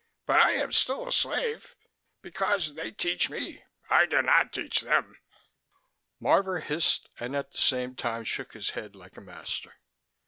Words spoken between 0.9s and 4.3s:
a slave, because they teach me. I do